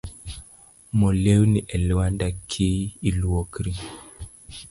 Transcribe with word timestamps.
Mo 0.97 1.09
lewni 1.23 1.59
e 1.75 1.77
lwanda 1.87 2.27
ki 2.49 2.69
luokori. 3.19 3.73